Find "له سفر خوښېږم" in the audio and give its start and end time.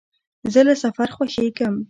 0.67-1.75